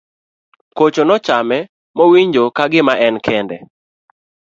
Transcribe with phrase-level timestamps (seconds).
[0.77, 1.57] kocho nochame
[1.95, 3.57] ma owinjo ka gima en kende